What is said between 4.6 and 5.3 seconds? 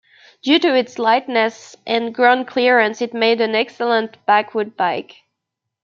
bike.